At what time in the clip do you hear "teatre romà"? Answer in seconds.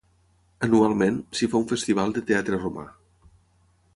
2.31-2.87